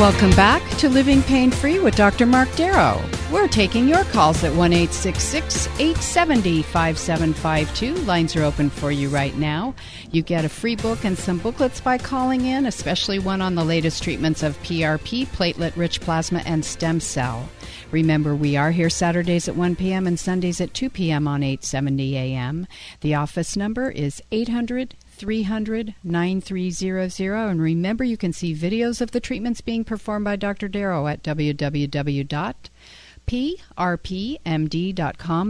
[0.00, 2.24] Welcome back to Living Pain Free with Dr.
[2.24, 3.04] Mark Darrow.
[3.30, 7.94] We're taking your calls at 1 870 5752.
[8.06, 9.74] Lines are open for you right now.
[10.10, 13.62] You get a free book and some booklets by calling in, especially one on the
[13.62, 17.46] latest treatments of PRP, platelet rich plasma, and stem cell.
[17.90, 20.06] Remember, we are here Saturdays at 1 p.m.
[20.06, 21.28] and Sundays at 2 p.m.
[21.28, 22.66] on 870 a.m.
[23.02, 27.50] The office number is 800 300 9300.
[27.50, 30.66] And remember, you can see videos of the treatments being performed by Dr.
[30.66, 32.32] Darrow at www.prpmd.com.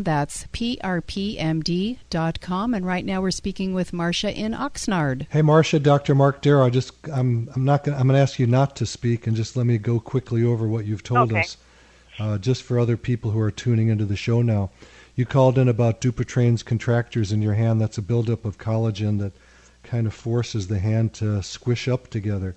[0.02, 1.14] That's prpmd.com.
[2.74, 5.28] And right now we're speaking with Marcia in Oxnard.
[5.30, 6.16] Hey, Marcia, Dr.
[6.16, 6.66] Mark Darrow.
[6.66, 7.96] I just, I'm, I'm not going.
[7.96, 10.66] I'm going to ask you not to speak and just let me go quickly over
[10.66, 11.42] what you've told okay.
[11.42, 11.56] us,
[12.18, 14.70] uh, just for other people who are tuning into the show now.
[15.14, 17.80] You called in about Dupuytren's contractures in your hand.
[17.80, 19.32] That's a buildup of collagen that
[19.82, 22.54] kind of forces the hand to squish up together.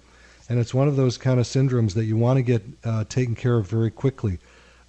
[0.50, 3.36] And it's one of those kind of syndromes that you want to get uh, taken
[3.36, 4.40] care of very quickly.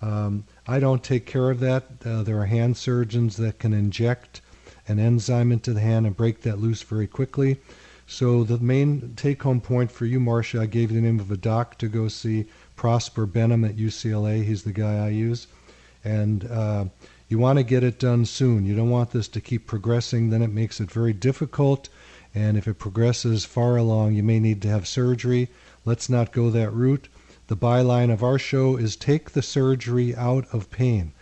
[0.03, 1.85] Um, I don't take care of that.
[2.05, 4.41] Uh, there are hand surgeons that can inject
[4.89, 7.59] an enzyme into the hand and break that loose very quickly.
[8.07, 11.39] So the main take-home point for you, Marcia, I gave you the name of a
[11.39, 12.45] doc to go see,
[12.77, 14.45] Prosper Benhaim at UCLA.
[14.45, 15.47] He's the guy I use,
[16.05, 16.85] and uh,
[17.29, 18.67] you want to get it done soon.
[18.67, 20.29] You don't want this to keep progressing.
[20.29, 21.89] Then it makes it very difficult
[22.35, 25.49] and if it progresses far along, you may need to have surgery.
[25.85, 27.09] Let's not go that route.
[27.47, 31.13] The byline of our show is take the surgery out of pain.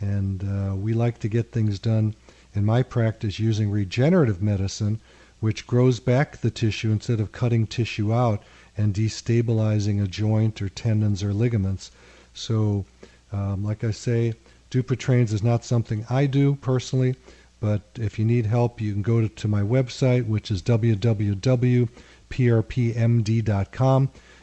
[0.00, 2.14] And uh, we like to get things done
[2.54, 5.00] in my practice using regenerative medicine,
[5.40, 8.42] which grows back the tissue instead of cutting tissue out
[8.76, 11.90] and destabilizing a joint or tendons or ligaments.
[12.34, 12.84] So,
[13.32, 14.34] um, like I say,
[14.70, 17.16] Dupuytren's is not something I do personally.
[17.60, 21.88] But if you need help, you can go to, my website, which is www.prpmd.com.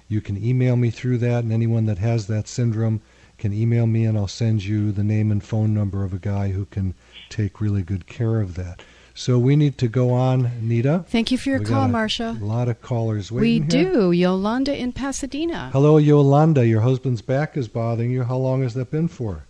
[0.07, 3.01] You can email me through that, and anyone that has that syndrome
[3.37, 6.49] can email me, and I'll send you the name and phone number of a guy
[6.49, 6.93] who can
[7.29, 8.81] take really good care of that.
[9.17, 11.05] So we need to go on, Nita.
[11.07, 13.63] Thank you for your We call, got a lot of callers We here.
[13.63, 14.11] do.
[14.11, 15.69] Yolanda in Pasadena.
[15.71, 16.67] Hello, Yolanda.
[16.67, 18.25] Your husband's back is bothering you.
[18.25, 19.45] How long has that been for?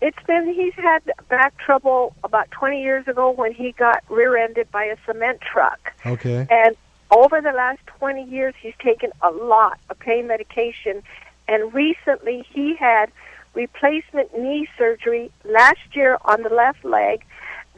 [0.00, 4.84] It's been he's had back trouble about 20 years ago when he got rear-ended by
[4.84, 6.46] a cement truck, Okay.
[6.50, 6.74] and
[7.10, 11.02] over the last 20 years he's taken a lot of pain medication,
[11.48, 13.10] and recently he had
[13.54, 17.24] replacement knee surgery last year on the left leg.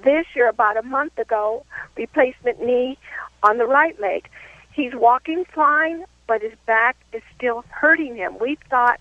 [0.05, 1.65] This year, about a month ago,
[1.97, 2.99] replacement knee
[3.43, 4.29] on the right leg.
[4.73, 8.37] He's walking fine, but his back is still hurting him.
[8.41, 9.01] We thought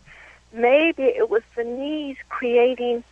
[0.54, 3.04] maybe it was the knees creating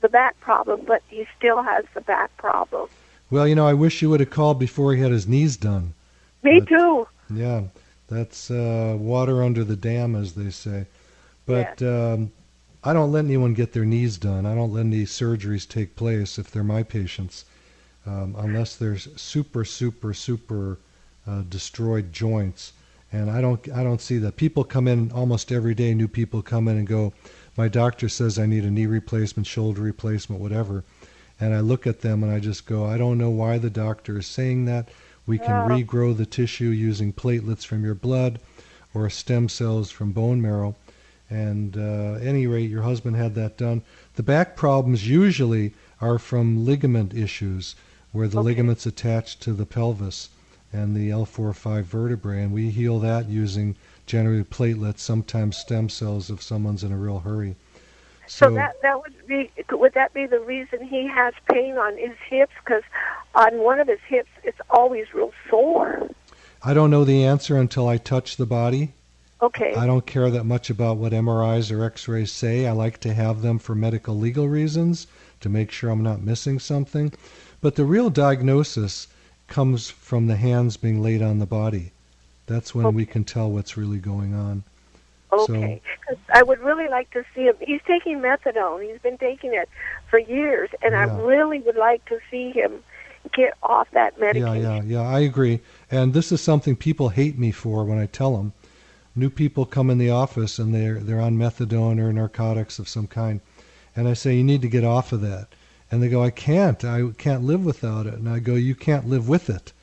[0.00, 2.88] the back problem, but he still has the back problem.
[3.30, 5.94] Well, you know, I wish you would have called before he had his knees done.
[6.42, 7.08] Me But- too.
[7.30, 7.62] Yeah,
[8.08, 10.86] that's uh, water under the dam, as they say.
[11.44, 12.32] But um,
[12.82, 14.46] I don't let anyone get their knees done.
[14.46, 17.44] I don't let any surgeries take place if they're my patients,
[18.06, 20.78] um, unless there's super, super, super
[21.26, 22.72] uh, destroyed joints.
[23.12, 24.36] And I don't, I don't see that.
[24.36, 25.92] People come in almost every day.
[25.94, 27.12] New people come in and go.
[27.58, 30.84] My doctor says I need a knee replacement, shoulder replacement, whatever.
[31.40, 34.18] And I look at them and I just go, I don't know why the doctor
[34.18, 34.88] is saying that.
[35.26, 35.66] We can Yeah.
[35.66, 38.38] regrow the tissue using platelets from your blood
[38.94, 40.76] or stem cells from bone marrow.
[41.28, 43.82] And uh, at any rate, your husband had that done.
[44.14, 47.74] The back problems usually are from ligament issues,
[48.12, 48.44] where the Okay.
[48.46, 50.30] ligaments attach to the pelvis
[50.72, 53.74] and the L4-5 vertebrae, and we heal that using
[54.08, 57.54] generally platelets, sometimes stem cells if someone's in a real hurry.
[58.26, 62.16] So, that that would be would that be the reason he has pain on his
[62.28, 62.52] hips?
[62.62, 62.82] Because
[63.34, 66.10] on one of his hips, it's always real sore.
[66.62, 68.92] I don't know the answer until I touch the body.
[69.40, 69.74] Okay.
[69.74, 72.66] I don't care that much about what MRIs or X-rays say.
[72.66, 75.06] I like to have them for medical legal reasons
[75.40, 77.12] to make sure I'm not missing something.
[77.60, 79.06] But the real diagnosis
[79.46, 81.92] comes from the hands being laid on the body.
[82.48, 82.96] That's when Okay.
[82.96, 84.64] we can tell what's really going on.
[85.30, 87.54] Okay, 'Cause I would really like to see him.
[87.60, 88.82] He's taking methadone.
[88.90, 89.68] He's been taking it
[90.08, 92.82] for years, and I really would like to see him
[93.34, 94.62] get off that medication.
[94.62, 95.02] Yeah, yeah, yeah.
[95.02, 95.60] I agree.
[95.90, 98.54] And this is something people hate me for when I tell them.
[99.14, 103.06] New people come in the office and they're they're on methadone or narcotics of some
[103.06, 103.40] kind,
[103.94, 105.48] and I say you need to get off of that,
[105.90, 106.82] and they go I can't.
[106.84, 109.74] I can't live without it, and I go you can't live with it.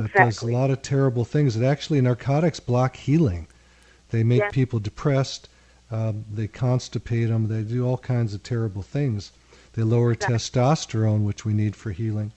[0.00, 1.56] Uh, It does a lot of terrible things.
[1.56, 3.46] It actually narcotics block healing.
[4.10, 4.52] They make Yes.
[4.52, 5.48] people depressed.
[5.90, 7.48] Um, they constipate them.
[7.48, 9.32] They do all kinds of terrible things.
[9.74, 10.36] They lower Exactly.
[10.36, 12.32] testosterone, which we need for healing.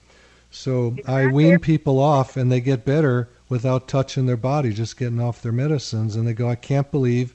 [0.50, 5.20] So I wean people off, and they get better without touching their body, just getting
[5.20, 6.16] off their medicines.
[6.16, 7.34] And they go, I can't believe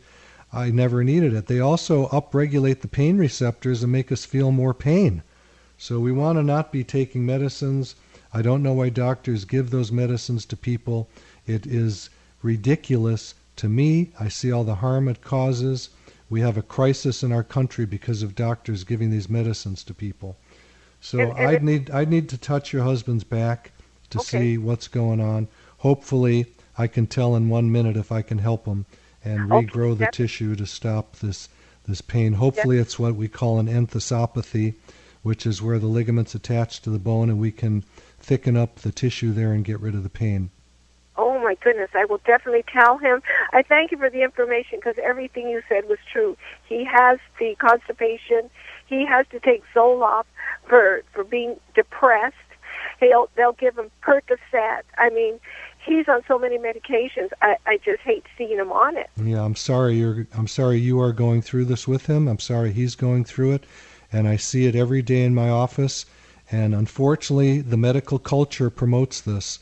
[0.54, 1.48] I never needed it.
[1.48, 5.22] They also upregulate the pain receptors and make us feel more pain.
[5.78, 7.96] So we want to not be taking medicines.
[8.34, 11.10] I don't know why doctors give those medicines to people.
[11.46, 12.10] It is
[12.42, 14.12] ridiculous to me.
[14.20, 15.90] I see all the harm it causes.
[16.30, 20.38] We have a crisis in our country because of doctors giving these medicines to people.
[21.02, 23.72] So And- and I'd need I'd need to touch your husband's back
[24.12, 24.40] to Okay.
[24.40, 25.48] see what's going on.
[25.80, 26.46] Hopefully,
[26.78, 28.86] I can tell in one minute if I can help him
[29.26, 31.50] and Okay, regrow the that's- tissue to stop this
[31.88, 32.34] this pain.
[32.34, 34.76] Hopefully, it's what we call an enthesopathy,
[35.24, 37.84] which is where the ligaments attach to the bone, and we can
[38.22, 40.50] thicken up the tissue there and get rid of the pain.
[41.18, 43.22] Oh my goodness, I will definitely tell him.
[43.52, 46.38] I thank you for the information because everything you said was true.
[46.68, 48.50] He has the constipation.
[48.88, 50.26] He has to take Zoloft
[50.68, 52.36] for for being depressed.
[53.00, 54.84] He'll they'll give him Percocet.
[54.98, 55.40] I mean,
[55.86, 57.30] he's on so many medications.
[57.42, 59.10] I I just hate seeing him on it.
[59.18, 62.28] Yeah, I'm sorry you're I'm sorry you are going through this with him.
[62.28, 63.66] I'm sorry he's going through it
[64.12, 66.06] and I see it every day in my office
[66.52, 69.60] and unfortunately the medical culture promotes this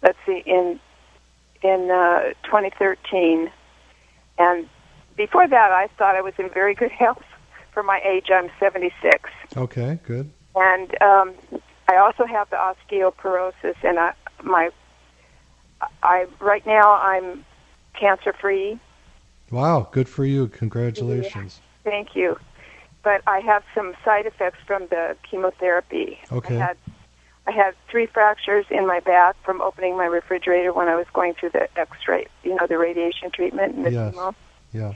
[0.00, 0.78] let's see, in
[1.64, 3.50] in uh, 2013,
[4.38, 4.68] and
[5.16, 7.24] before that, I thought I was in very good health
[7.72, 8.26] for my age.
[8.32, 9.30] I'm 76.
[9.56, 9.98] Okay.
[10.06, 10.30] Good.
[10.54, 11.34] and um,
[11.88, 14.70] I also have the osteoporosis, and I, my,
[16.02, 17.44] I right now I'm
[17.98, 18.78] cancer free.
[19.50, 19.88] Wow.
[19.92, 20.48] Good for you.
[20.48, 21.60] Congratulations.
[21.84, 22.38] Thank you,
[23.02, 26.18] but I have some side effects from the chemotherapy.
[26.30, 26.56] Okay.
[26.56, 26.76] I had
[27.46, 31.34] I had three fractures in my back from opening my refrigerator when I was going
[31.34, 34.14] through the X-ray, you know, the radiation treatment and the Yes.
[34.14, 34.34] chemo.
[34.72, 34.92] Yeah.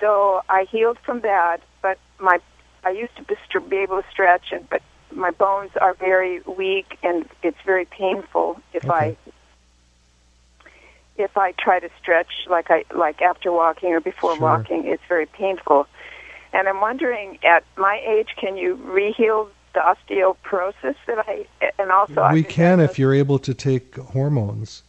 [0.00, 2.40] So I healed from that, but my
[2.84, 7.28] I used to be, able to stretch, and but my bones are very weak, and
[7.42, 9.16] it's very painful if I
[11.16, 14.42] if I try to stretch like I like after walking or before Sure.
[14.42, 14.86] walking.
[14.86, 15.86] It's very painful,
[16.52, 21.46] and I'm wondering at my age, can you reheal the osteoporosis that I
[21.78, 24.82] and also I we can if you're able to take hormones.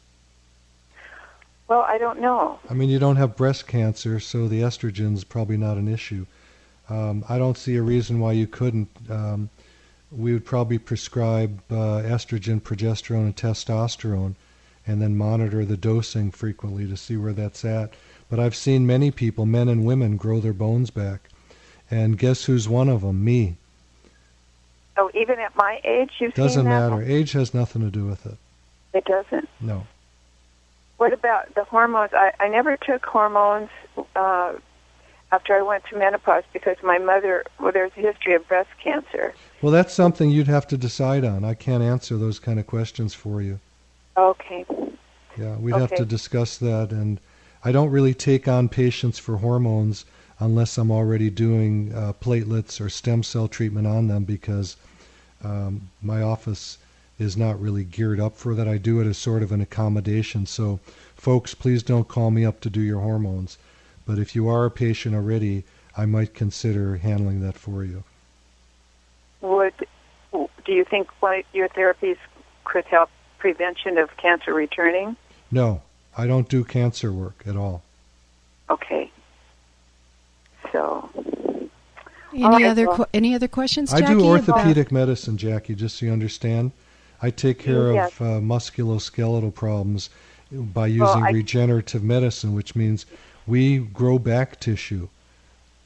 [1.69, 2.59] Well, I don't know.
[2.67, 6.25] I mean, you don't have breast cancer, so the estrogen's probably not an issue.
[6.89, 8.89] Um, I don't see a reason why you couldn't.
[9.07, 9.51] Um,
[10.11, 14.33] we would probably prescribe uh, estrogen, progesterone, and testosterone,
[14.87, 17.93] and then monitor the dosing frequently to see where that's at.
[18.31, 21.29] But I've seen many people, men and women, grow their bones back.
[21.91, 23.23] And guess who's one of them?
[23.23, 23.57] Me.
[24.97, 26.89] Oh, even at my age, you've Doesn't seen that?
[26.89, 27.03] matter.
[27.03, 28.37] Age has nothing to do with it.
[28.93, 29.47] It doesn't.
[29.61, 29.85] No.
[30.99, 32.11] What about the hormones?
[32.13, 33.69] I, I never took hormones.
[34.17, 34.55] Uh,
[35.31, 39.33] after I went through menopause because my mother, well, there's a history of breast cancer.
[39.61, 41.45] Well, that's something you'd have to decide on.
[41.45, 43.61] I can't answer those kind of questions for you.
[44.17, 44.65] Okay.
[45.37, 46.91] Yeah, we'd have to discuss that.
[46.91, 47.21] And
[47.63, 50.03] I don't really take on patients for hormones
[50.39, 54.75] unless I'm already doing uh, platelets or stem cell treatment on them because
[55.45, 56.77] um, my office
[57.19, 58.67] is not really geared up for that.
[58.67, 60.45] I do it as sort of an accommodation.
[60.45, 60.79] So,
[61.15, 63.57] folks, please don't call me up to do your hormones.
[64.05, 65.65] But if you are a patient already,
[65.97, 68.03] I might consider handling that for you.
[69.41, 69.73] Would
[70.65, 72.17] do you think one of your therapies
[72.63, 73.09] could help
[73.39, 75.15] prevention of cancer returning?
[75.51, 75.81] No,
[76.17, 77.81] I don't do cancer work at all.
[78.69, 79.11] Okay.
[80.71, 81.09] So,
[82.31, 84.19] Any All right, other well- que- any other questions, Jackie, I Jackie?
[84.19, 86.71] do about- orthopedic medicine, Jackie, just so you understand.
[87.21, 88.11] I take care Yes.
[88.19, 90.09] of uh, musculoskeletal problems
[90.51, 93.05] by using Well, I- regenerative medicine, which means
[93.45, 95.09] we grow back tissue.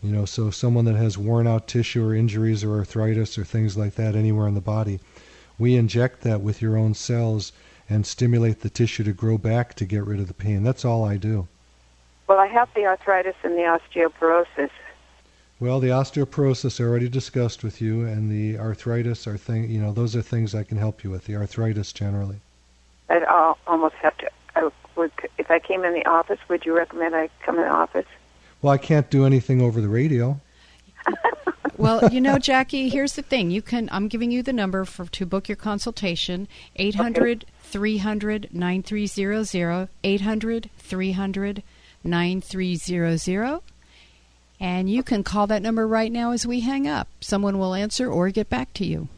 [0.01, 3.77] You know, so someone that has worn out tissue or injuries or arthritis or things
[3.77, 4.99] like that anywhere in the body,
[5.57, 7.53] we inject that with your own cells
[7.89, 10.63] and stimulate the tissue to grow back to get rid of the pain.
[10.63, 11.47] That's all I do.
[12.27, 14.69] well, I have the arthritis and the osteoporosis.
[15.59, 19.69] Well, the osteoporosis I already discussed with you, and the arthritis are thing.
[19.69, 21.25] You know, those are things I can help you with.
[21.25, 22.41] The arthritis generally.
[23.09, 24.29] I'd al- almost have to.
[24.55, 27.69] I would, if I came in the office, would you recommend I come in the
[27.69, 28.05] office?
[28.61, 30.39] Well, I can't do anything over the radio.
[31.77, 33.51] well, you know, Jackie, here's the thing.
[33.51, 36.47] You can I'm giving you the number for to book your consultation.
[36.77, 41.63] 800 300 9300 800 300
[42.03, 43.61] 9300
[44.63, 47.09] and you can call that number right now as we hang up.
[47.19, 49.09] Someone will answer or get back to you.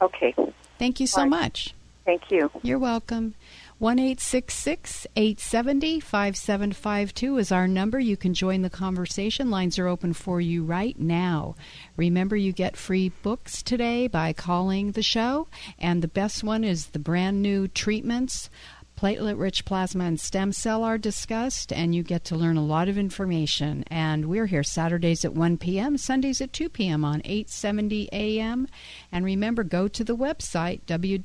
[0.00, 0.32] Okay.
[0.78, 1.74] Thank you so much.
[2.04, 2.48] Thank you.
[2.62, 3.34] You're welcome.
[3.80, 7.98] 1 870 5752 is our number.
[7.98, 9.50] You can join the conversation.
[9.50, 11.56] Lines are open for you right now.
[11.96, 16.86] Remember, you get free books today by calling the show, and the best one is
[16.86, 18.48] the brand new treatments.
[18.96, 22.88] Platelet rich plasma and stem cell are discussed, and you get to learn a lot
[22.88, 23.84] of information.
[23.88, 27.04] And we're here Saturdays at 1 p.m., Sundays at 2 p.m.
[27.04, 28.68] on 870 a.m.
[29.10, 31.22] And remember, go to the website www.prpmd.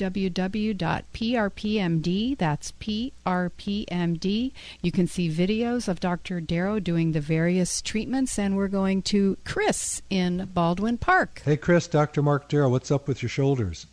[2.38, 4.52] That's PRPMD.
[4.82, 6.42] You can see videos of Dr.
[6.42, 11.44] Darrow doing the various treatments, and we're going to Chris in Baldwin Park.
[11.46, 12.22] Hey, Chris, Dr.
[12.22, 13.86] Mark Darrow, what's up with your shoulders?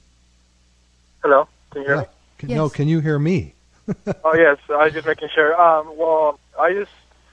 [1.23, 2.05] Hello, can you hear me?
[2.39, 3.53] Can, No, can you hear me?
[4.25, 5.61] Oh yes, I was just making sure.
[5.61, 6.91] Um, well, I just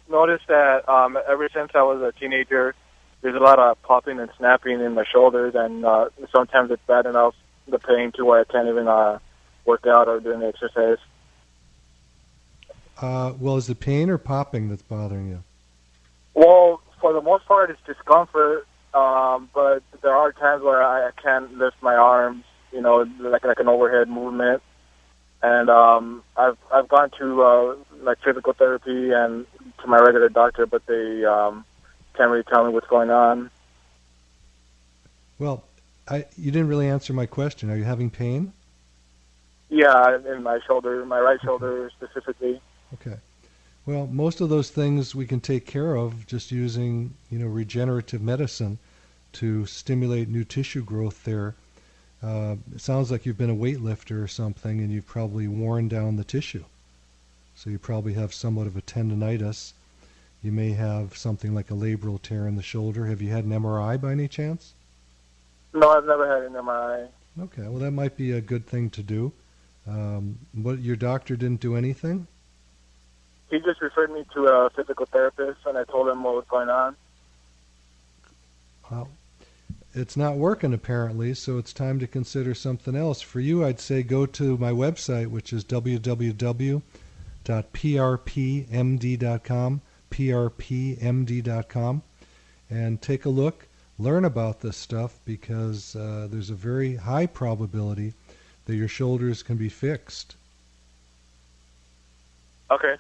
[0.10, 2.76] noticed that um, ever since I was a teenager,
[3.22, 7.06] there's a lot of popping and snapping in my shoulders, and uh, sometimes it's bad
[7.06, 7.36] enough
[7.68, 9.20] the pain to where I can't even uh,
[9.66, 10.98] work out or do any exercise.
[13.00, 15.44] Uh, well, is it pain or popping that's bothering you?
[16.34, 21.58] Well, for the most part, it's discomfort, um, but there are times where I can't
[21.58, 22.44] lift my arms.
[22.72, 24.64] You know, like like an overhead movement.
[25.44, 29.46] And um, I've I've gone to uh, like physical therapy and
[29.82, 31.66] to my regular doctor, but they um,
[32.16, 33.52] can't really tell me what's going on.
[35.38, 35.66] Well,
[36.08, 37.70] I, you didn't really answer my question.
[37.70, 38.54] Are you having pain?
[39.70, 42.62] Yeah, in my shoulder, my right shoulder specifically.
[42.94, 43.18] Okay.
[43.86, 48.22] Well, most of those things we can take care of just using, you know, regenerative
[48.22, 48.78] medicine
[49.34, 51.56] to stimulate new tissue growth there.
[52.24, 56.16] Uh, it sounds like you've been a weightlifter or something, and you've probably worn down
[56.16, 56.64] the tissue.
[57.56, 59.74] So you probably have somewhat of a tendonitis.
[60.42, 63.06] You may have something like a labral tear in the shoulder.
[63.06, 64.74] Have you had an MRI by any chance?
[65.74, 67.08] No, I've never had an MRI.
[67.42, 69.32] Okay, well that might be a good thing to do.
[69.88, 72.28] Um, what your doctor didn't do anything?
[73.50, 76.70] He just referred me to a physical therapist, and I told him what was going
[76.70, 76.96] on.
[79.94, 83.22] It's not working apparently, so it's time to consider something else.
[83.22, 86.82] For you, I'd say go to my website, which is www.prpmd.com,
[90.12, 92.02] prpmd.com,
[92.70, 93.68] and take a look,
[94.00, 98.14] learn about this stuff because uh, there's a very high probability
[98.66, 100.36] that your shoulders can be fixed.
[102.72, 102.96] Okay.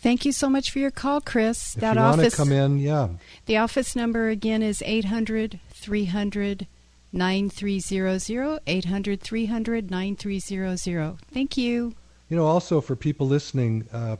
[0.00, 1.74] Thank you so much for your call, Chris.
[1.74, 3.08] If that you want to office come in, yeah,
[3.44, 6.66] The office number again is 800 300
[7.12, 8.60] 9300.
[8.66, 11.18] 800 300 9300.
[11.32, 11.94] Thank you.
[12.30, 14.16] You know, also for people listening, uh,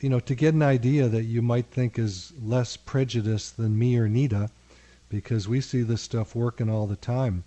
[0.00, 3.98] you know, to get an idea that you might think is less prejudiced than me
[3.98, 4.48] or Nita,
[5.10, 7.44] because we see this stuff working all the time,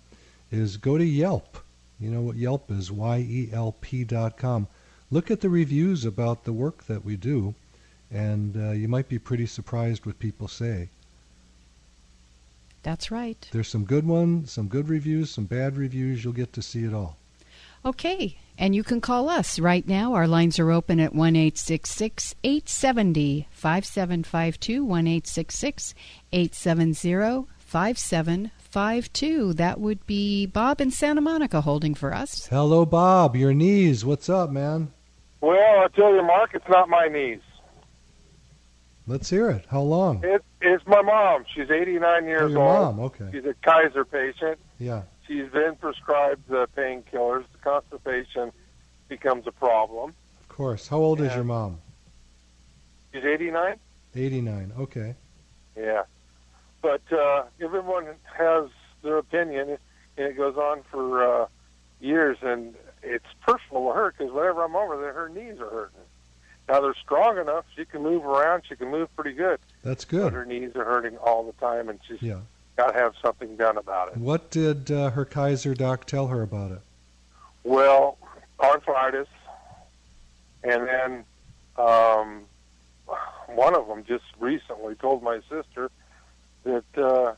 [0.52, 1.58] is go to Yelp.
[1.98, 2.92] You know what Yelp is?
[2.92, 4.68] Y E L P dot com.
[5.14, 7.54] Look at the reviews about the work that we do,
[8.10, 10.88] and uh, you might be pretty surprised what people say.
[12.82, 13.48] That's right.
[13.52, 16.24] There's some good ones, some good reviews, some bad reviews.
[16.24, 17.16] You'll get to see it all.
[17.84, 20.14] Okay, and you can call us right now.
[20.14, 29.52] Our lines are open at 1 870 5752, 1 870 5752.
[29.52, 32.48] That would be Bob in Santa Monica holding for us.
[32.48, 33.36] Hello, Bob.
[33.36, 34.04] Your knees.
[34.04, 34.90] What's up, man?
[35.44, 37.42] Well, I tell you, Mark, it's not my knees.
[39.06, 39.66] Let's hear it.
[39.68, 40.24] How long?
[40.24, 41.44] It, it's my mom.
[41.54, 42.96] She's 89 years oh, your old.
[42.96, 43.00] mom.
[43.00, 43.28] Okay.
[43.30, 44.58] She's a Kaiser patient.
[44.78, 45.02] Yeah.
[45.28, 47.44] She's been prescribed the painkillers.
[47.52, 48.52] The constipation
[49.08, 50.14] becomes a problem.
[50.40, 50.88] Of course.
[50.88, 51.78] How old is your mom?
[53.12, 53.76] She's 89.
[54.14, 54.72] 89.
[54.78, 55.14] Okay.
[55.76, 56.04] Yeah,
[56.80, 58.06] but uh, everyone
[58.38, 58.70] has
[59.02, 59.76] their opinion,
[60.16, 61.46] and it goes on for uh,
[62.00, 62.74] years, and
[63.04, 66.00] it's personal with her because whenever I'm over there, her knees are hurting.
[66.68, 68.62] Now they're strong enough; she can move around.
[68.68, 70.32] She can move pretty good, That's but good.
[70.32, 72.40] her knees are hurting all the time, and she's Yeah.
[72.76, 74.16] got to have something done about it.
[74.16, 76.80] What did uh, her Kaiser doc tell her about it?
[77.62, 78.16] Well,
[78.60, 79.28] arthritis,
[80.62, 81.24] and then
[81.76, 82.44] um,
[83.48, 85.90] one of them just recently told my sister
[86.64, 87.34] that uh,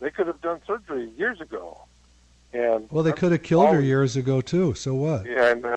[0.00, 1.84] they could have done surgery years ago.
[2.52, 4.74] And Well, they could have killed her years ago too.
[4.74, 5.26] So what?
[5.26, 5.76] Yeah, and uh,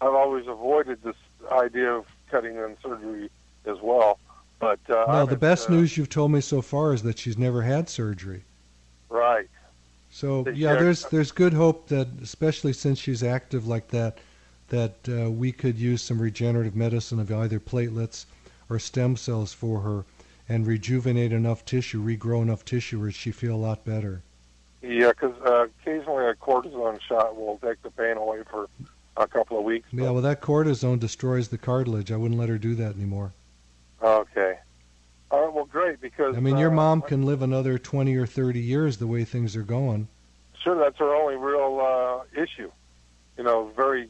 [0.00, 1.16] I've always avoided this
[1.52, 3.30] idea of cutting in surgery
[3.66, 4.18] as well.
[4.58, 7.36] But uh, No, the best uh, news you've told me so far is that she's
[7.36, 8.44] never had surgery.
[9.10, 9.48] right?
[10.10, 14.16] So yeah, there's there's good hope that, especially since she's active like that,
[14.68, 18.24] that uh, we could use some regenerative medicine of either platelets
[18.70, 20.04] or stem cells for her,
[20.48, 24.22] and rejuvenate enough tissue, regrow enough tissue where she feel a lot better.
[24.86, 28.68] Yeah, because uh, occasionally a cortisone shot will take the pain away for
[29.16, 29.88] a couple of weeks.
[29.92, 32.12] Yeah, well, that cortisone destroys the cartilage.
[32.12, 33.32] I wouldn't let her do that anymore.
[34.02, 34.58] Okay.
[35.30, 35.52] All right.
[35.52, 38.98] Well, great because I mean, your uh, mom can live another 20 or 30 years
[38.98, 40.08] the way things are going.
[40.62, 42.70] Sure, that's her only real uh, issue.
[43.36, 44.08] You know, very,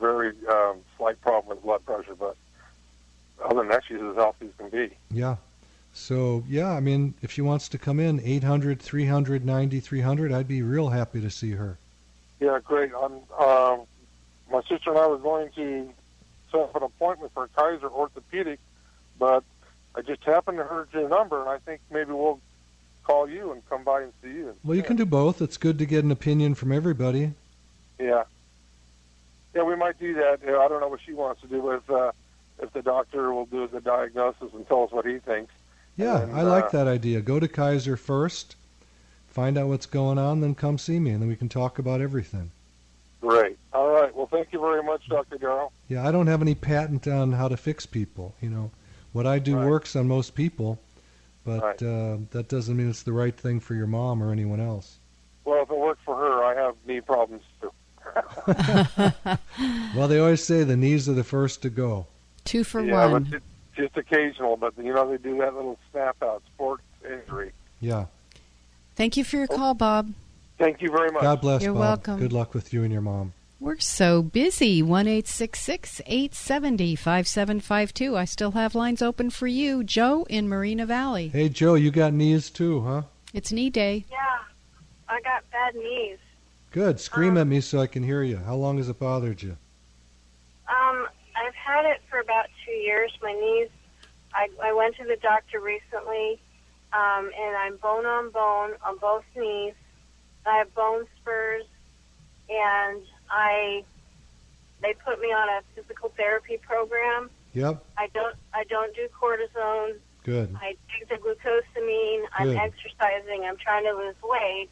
[0.00, 2.36] very um, slight problem with blood pressure, but
[3.44, 4.96] other than that, she's as healthy as can be.
[5.10, 5.36] Yeah.
[5.94, 10.60] So, yeah, I mean, if she wants to come in, 800 300 9300, I'd be
[10.60, 11.78] real happy to see her.
[12.40, 12.90] Yeah, great.
[13.00, 13.82] I'm, um,
[14.50, 15.88] my sister and I were going to
[16.50, 18.58] set up an appointment for Kaiser Orthopedic,
[19.20, 19.44] but
[19.94, 22.40] I just happened to heard your number, and I think maybe we'll
[23.04, 24.54] call you and come by and see you.
[24.64, 25.40] Well, you can do both.
[25.40, 27.32] It's good to get an opinion from everybody.
[28.00, 28.24] Yeah.
[29.54, 30.40] Yeah, we might do that.
[30.42, 32.10] I don't know what she wants to do with uh,
[32.60, 35.53] if the doctor will do the diagnosis and tell us what he thinks.
[35.96, 37.20] Yeah, And, I like uh, that idea.
[37.20, 38.56] Go to Kaiser first,
[39.28, 42.00] find out what's going on, then come see me, and then we can talk about
[42.00, 42.50] everything.
[43.20, 43.56] Great.
[43.72, 44.14] All right.
[44.14, 45.38] Well, thank you very much, Dr.
[45.38, 45.72] Darrow.
[45.88, 48.34] Yeah, I don't have any patent on how to fix people.
[48.40, 48.70] You know,
[49.12, 49.66] what I do Right.
[49.66, 50.78] works on most people,
[51.44, 51.82] but Right.
[51.82, 54.98] uh, that doesn't mean it's the right thing for your mom or anyone else.
[55.44, 57.70] Well, if it worked for her, I have knee problems too.
[59.96, 62.06] Well, they always say the knees are the first to go.
[62.44, 63.22] Two for yeah, one.
[63.24, 64.56] but just, just occasional.
[64.56, 67.52] But you know, they do that little snap out sports injury.
[67.80, 68.06] Yeah.
[68.96, 70.12] Thank you for your call, Bob.
[70.58, 71.22] Thank you very much.
[71.22, 71.62] God bless.
[71.62, 71.80] You're Bob.
[71.80, 72.18] welcome.
[72.18, 73.32] Good luck with you and your mom.
[73.60, 74.82] We're so busy.
[74.82, 78.16] 1 870 5752.
[78.16, 79.82] I still have lines open for you.
[79.82, 81.28] Joe in Moreno Valley.
[81.28, 83.02] Hey, Joe, you got knees too, huh?
[83.32, 84.04] It's knee day.
[84.10, 84.38] Yeah,
[85.08, 86.18] I got bad knees.
[86.72, 87.00] Good.
[87.00, 88.36] Scream um, at me so I can hear you.
[88.36, 89.56] How long has it bothered you?
[91.64, 93.10] Had it for about two years.
[93.22, 93.68] My knees.
[94.34, 96.40] I, I went to the doctor recently,
[96.92, 99.72] um, and I'm bone on bone on both knees.
[100.44, 101.64] I have bone spurs,
[102.50, 103.00] and
[103.30, 103.84] I.
[104.82, 107.30] They put me on a physical therapy program.
[107.54, 107.82] Yep.
[107.96, 108.36] I don't.
[108.52, 109.96] I don't do cortisone.
[110.24, 110.54] Good.
[110.60, 112.24] I take the glucosamine.
[112.42, 112.56] Good.
[112.56, 113.44] I'm exercising.
[113.48, 114.68] I'm trying to lose weight.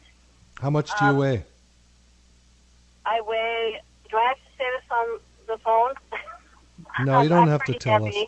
[0.61, 1.43] How much do you Um, weigh?
[3.05, 3.81] I weigh.
[4.11, 5.93] Do I have to say this on the phone?
[6.99, 8.19] No, you don't I'm have to tell heavy.
[8.19, 8.25] us.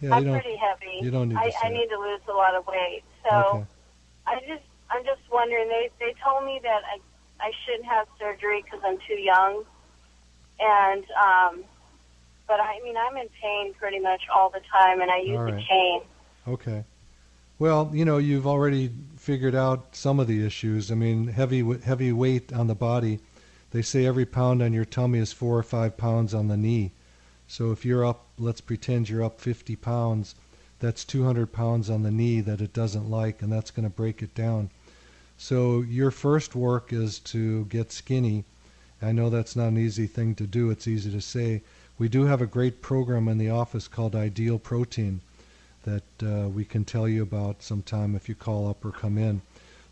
[0.00, 0.40] Yeah, I'm you don't.
[0.40, 0.98] pretty heavy.
[1.04, 3.02] you don't need to I, say I need to lose a lot of weight.
[3.28, 3.64] So Okay.
[4.26, 5.68] I just, I'm just wondering.
[5.68, 6.98] They they told me that I
[7.40, 9.64] I shouldn't have surgery because I'm too young,
[10.60, 11.64] and um,
[12.46, 15.48] but I mean I'm in pain pretty much all the time, and I use All
[15.48, 16.02] a cane.
[16.46, 16.84] Okay.
[17.58, 20.92] Well, you know, you've already figured out some of the issues.
[20.92, 23.20] I mean, heavy heavy weight on the body.
[23.70, 26.92] They say every pound on your tummy is four or five pounds on the knee.
[27.50, 30.34] So if you're up, let's pretend you're up 50 pounds,
[30.80, 34.22] that's 200 pounds on the knee that it doesn't like, and that's going to break
[34.22, 34.68] it down.
[35.38, 38.44] So your first work is to get skinny.
[39.00, 40.70] I know that's not an easy thing to do.
[40.70, 41.62] It's easy to say.
[41.98, 45.20] we do have a great program in the office called Ideal Protein
[45.84, 49.40] that uh, we can tell you about sometime if you call up or come in.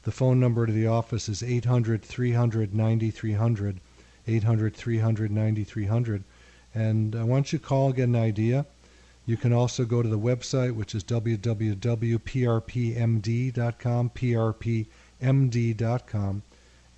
[0.03, 3.81] The phone number to the office is 800 300 9300.
[4.27, 6.25] 800 300 9300.
[6.77, 8.67] And uh, once you call, get an idea.
[9.25, 11.81] You can also go to the website, which is www.prpmd.com,
[15.21, 16.43] prpmd.com.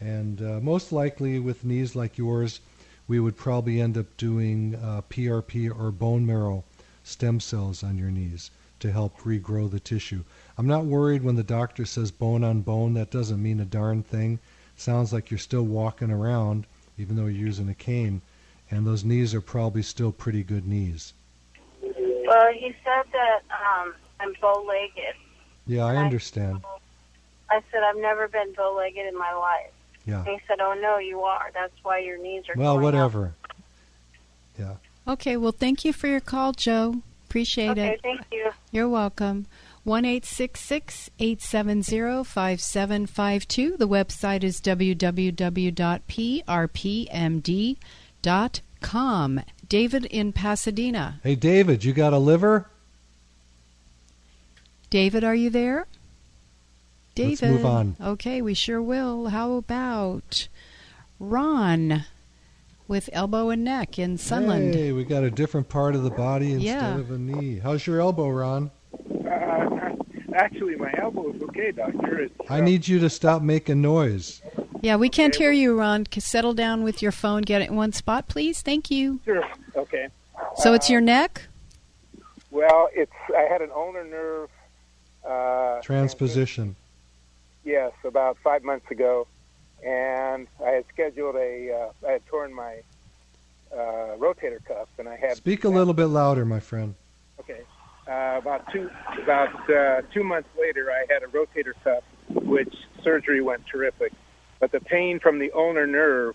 [0.01, 2.59] And uh, most likely, with knees like yours,
[3.07, 6.65] we would probably end up doing uh, PRP or bone marrow
[7.05, 10.25] stem cells on your knees to help regrow the tissue.
[10.59, 12.95] I'm not worried when the doctor says bone on bone.
[12.95, 14.41] That doesn't mean a darn thing.
[14.75, 16.67] Sounds like you're still walking around,
[16.99, 18.23] even though you're using a cane,
[18.71, 21.15] and those knees are probably still pretty good knees.
[21.83, 25.15] Well, he said that um, I'm bow-legged.
[25.67, 26.63] Yeah, I understand.
[27.51, 29.73] I said I've never been bow-legged in my life.
[30.05, 30.21] Yeah.
[30.21, 31.51] And he said, "Oh no, you are.
[31.53, 33.35] That's why your knees are." Well, going whatever.
[34.59, 34.77] Yeah.
[35.07, 37.03] Okay, well, thank you for your call, Joe.
[37.27, 37.93] Appreciate Okay, it.
[37.93, 38.01] Okay.
[38.03, 38.51] Thank you.
[38.73, 39.47] You're welcome.
[39.85, 43.77] 1 870 5752.
[43.77, 45.37] The website is www.prpmd.com.
[48.23, 51.21] David in Pasadena.
[51.23, 52.69] Hey, David, you got a liver?
[54.91, 55.87] David, are you there?
[57.15, 57.31] David.
[57.31, 57.97] Let's move on.
[58.01, 59.29] Okay, we sure will.
[59.29, 60.49] How about
[61.21, 62.05] Ron
[62.87, 64.75] with elbow and neck in Sunland?
[64.75, 66.99] Hey, we got a different part of the body instead Yeah.
[66.99, 67.59] of a knee.
[67.59, 68.71] How's your elbow, Ron?
[69.27, 69.91] Uh,
[70.35, 72.21] actually, my elbow is okay, doctor.
[72.23, 74.41] It's, I need you to stop making noise.
[74.81, 76.07] Yeah, we can't hear you, Ron.
[76.19, 77.43] Settle down with your phone.
[77.43, 78.63] Get it in one spot, please.
[78.63, 79.21] Thank you.
[79.25, 79.45] Sure.
[79.77, 80.09] Okay.
[80.57, 81.43] So it's your neck?
[82.51, 84.51] Well, it's I had an ulnar nerve.
[85.29, 86.77] Uh, Transposition.
[87.65, 89.27] yes, about five months ago,
[89.85, 91.91] and I had scheduled a.
[92.05, 92.81] Uh, I had torn my
[93.73, 96.95] uh, rotator cuff, and I had Speak a little bit louder, my friend.
[97.41, 97.61] Okay.
[98.07, 98.89] Uh, about two
[99.23, 104.13] about uh, two months later, I had a rotator cuff, which surgery went terrific,
[104.61, 106.35] but the pain from the ulnar nerve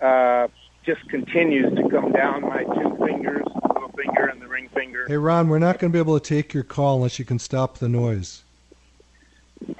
[0.00, 0.48] uh,
[0.84, 5.06] just continues to come down my two fingers, the little finger and the ring finger.
[5.08, 7.38] Hey, Ron, we're not going to be able to take your call unless you can
[7.38, 8.42] stop the noise.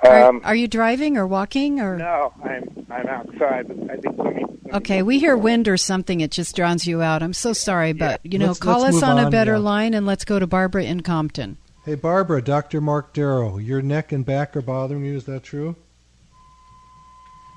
[0.03, 1.93] Are, are you driving or walking or?
[1.95, 3.69] Um, No, I'm I'm outside.
[3.69, 4.45] But I think let me.
[4.73, 6.21] Okay, we hear wind or something.
[6.23, 7.23] It just drowns you out.
[7.23, 9.59] I'm so sorry, but you know, Let's- call let's us move on, a better yeah.
[9.59, 11.59] line and let's go to Barbara in Compton.
[11.85, 12.81] Hey, Barbara, Dr.
[12.81, 15.17] Mark Darrow, your neck and back are bothering you.
[15.17, 15.77] Is that true?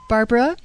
[0.09, 0.57] Barbara.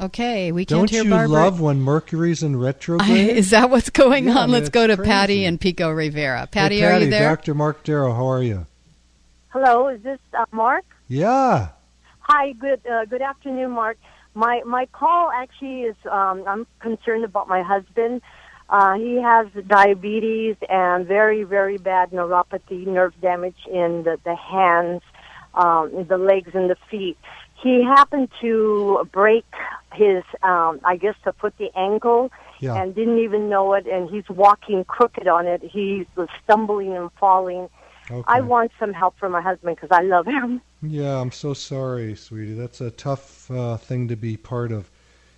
[0.00, 1.28] Okay, we can't Don't hear you Barbara.
[1.28, 3.10] love when Mercury's in retrograde?
[3.36, 4.50] Is that what's going Yeah, on?
[4.50, 5.08] man, Let's go to crazy.
[5.10, 6.48] Patty and Pico Rivera.
[6.50, 7.28] Patty, hey, are you there?
[7.28, 7.54] Dr.
[7.54, 8.66] Mark Darrow, how are you?
[9.50, 10.84] Hello, is this uh, Mark?
[11.06, 11.68] Yeah.
[12.20, 13.98] Hi, good uh, good afternoon, Mark.
[14.34, 18.20] My my call actually is um, I'm concerned about my husband.
[18.68, 25.02] Uh, he has diabetes and very very bad neuropathy, nerve damage in the, the hands,
[25.54, 27.18] um, the legs, and the feet.
[27.62, 29.46] He happened to break
[29.92, 32.74] his, um, I guess, the foot, the ankle, Yeah.
[32.74, 33.86] and didn't even know it.
[33.86, 35.62] And he's walking crooked on it.
[35.62, 37.68] He was stumbling and falling.
[38.10, 38.22] Okay.
[38.26, 40.60] I want some help from my husband because I love him.
[40.82, 42.52] Yeah, I'm so sorry, sweetie.
[42.52, 44.90] That's a tough uh, thing to be part of.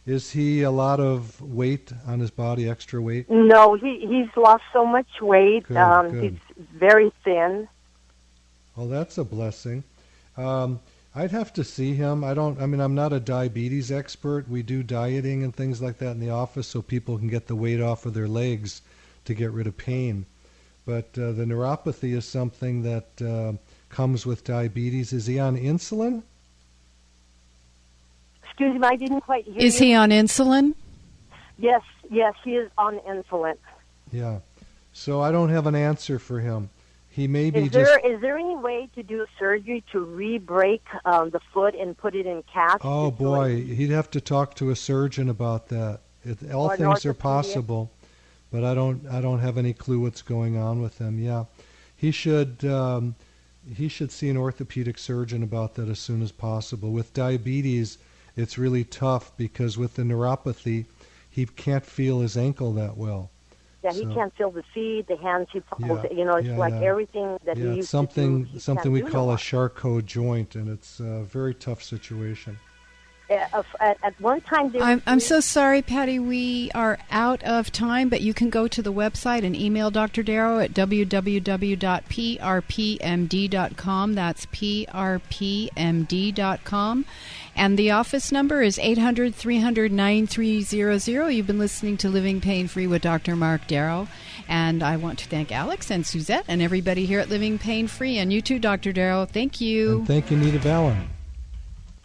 [0.05, 3.29] Is he a lot of weight on his body, extra weight?
[3.29, 5.67] No, he he's lost so much weight.
[5.69, 6.23] Good, um, good.
[6.57, 7.69] He's very thin.
[8.77, 9.85] Well, that's a blessing.
[10.37, 10.81] Um,
[11.19, 12.23] I'd have to see him.
[12.23, 12.61] I don't.
[12.61, 14.51] I mean, I'm not a diabetes expert.
[14.51, 17.57] We do dieting and things like that in the office, so people can get the
[17.57, 18.83] weight off of their legs
[19.25, 20.27] to get rid of pain.
[20.85, 23.55] But uh, the neuropathy is something that uh,
[23.89, 25.15] comes with diabetes.
[25.15, 26.23] Is he on insulin?
[28.45, 29.87] Excuse me, I didn't quite hear Is you.
[29.87, 30.75] he on insulin?
[31.59, 33.57] Yes, yes, he is on insulin.
[34.13, 34.41] Yeah.
[34.93, 36.69] So I don't have an answer for him.
[37.17, 37.91] He may be Is just.
[37.91, 42.15] there is there any way to do surgery to re-break um, the foot and put
[42.15, 42.85] it in cast?
[42.85, 46.01] Oh boy, he'd have to talk to a surgeon about that.
[46.27, 47.91] It, all Or things are possible,
[48.53, 49.07] but I don't.
[49.07, 51.19] I don't have any clue what's going on with him.
[51.19, 51.45] Yeah,
[51.97, 52.63] he should.
[52.67, 53.15] Um,
[53.75, 56.93] he should see an orthopedic surgeon about that as soon as possible.
[56.93, 57.97] With diabetes,
[58.37, 60.85] it's really tough because with the neuropathy,
[61.31, 63.31] he can't feel his ankle that well.
[63.83, 65.49] Yeah, he So- can't feel the feet, the hands.
[65.53, 66.01] He falls.
[66.05, 66.89] Yeah, you know, it's yeah, like yeah.
[66.89, 68.59] everything that he used something to do.
[68.59, 69.37] something we call a.
[69.39, 72.59] Charcot joint, and it's a very tough situation.
[73.29, 76.19] Uh, at, at one time there I'm, was- I'm so sorry, Patty.
[76.19, 80.23] We are out of time, but you can go to the website and email Dr.
[80.23, 81.75] Darrow at www.prpmd.com.
[84.15, 85.75] That's prpmd.com.
[87.59, 91.29] And the office number is 800 300 9300.
[91.31, 93.35] You've been listening to Living Pain Free with Dr.
[93.35, 94.09] Mark Darrow.
[94.49, 98.19] And I want to thank Alex and Suzette and everybody here at Living Pain Free.
[98.19, 98.93] And you too, Dr.
[98.93, 99.25] Darrow.
[99.25, 99.99] Thank you.
[99.99, 101.07] And thank you, Nita Vallens.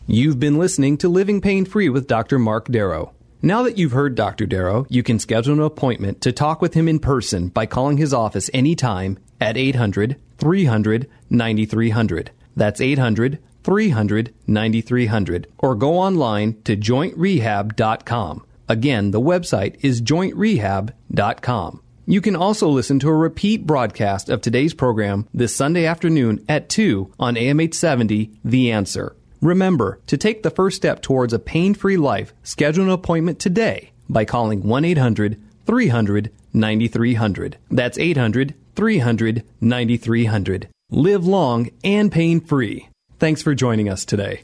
[0.07, 2.39] You've been listening to Living Pain Free with Dr.
[2.39, 3.13] Mark Darrow.
[3.43, 4.45] Now that you've heard Dr.
[4.47, 8.13] Darrow, you can schedule an appointment to talk with him in person by calling his
[8.13, 12.31] office anytime at 800 300 9300.
[12.55, 15.47] That's 800 300 9300.
[15.59, 18.45] Or go online to jointrehab.com.
[18.67, 21.81] Again, the website is jointrehab.com.
[22.07, 26.69] You can also listen to a repeat broadcast of today's program this Sunday afternoon at
[26.69, 29.15] 2 on AM 870 The Answer.
[29.41, 33.91] Remember, to take the first step towards a pain free life, schedule an appointment today
[34.07, 37.57] by calling 1 800 300 9300.
[37.71, 40.67] That's 800 300 9300.
[40.91, 42.89] Live long and pain free.
[43.19, 44.43] Thanks for joining us today.